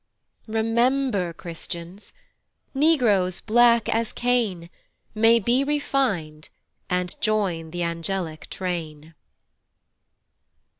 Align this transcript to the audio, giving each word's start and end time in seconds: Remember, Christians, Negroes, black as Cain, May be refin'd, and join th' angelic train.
Remember, 0.47 1.31
Christians, 1.31 2.11
Negroes, 2.73 3.39
black 3.39 3.87
as 3.87 4.11
Cain, 4.11 4.71
May 5.13 5.37
be 5.37 5.63
refin'd, 5.63 6.49
and 6.89 7.21
join 7.21 7.69
th' 7.71 7.75
angelic 7.83 8.49
train. 8.49 9.13